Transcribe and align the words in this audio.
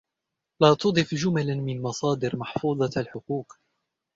لا 0.61 0.73
تضف 0.73 1.13
جملا 1.15 1.55
من 1.55 1.81
مصادر 1.81 2.35
محفوظة 2.35 3.01
الحقوق. 3.01 3.53